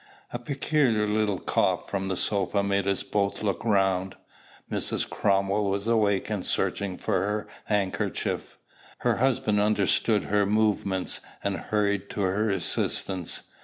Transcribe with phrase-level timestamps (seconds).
[0.33, 4.15] A peculiar little cough from the sofa made us both look round.
[4.71, 5.07] Mrs.
[5.07, 8.57] Cromwell was awake, and searching for her handkerchief.
[9.01, 13.41] Her husband understood her movements, and hurried to her assistance.